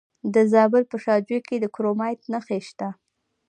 د 0.33 0.35
زابل 0.53 0.83
په 0.91 0.97
شاجوی 1.03 1.39
کې 1.47 1.55
د 1.59 1.65
کرومایټ 1.75 2.21
نښې 2.33 2.59
شته. 2.67 2.87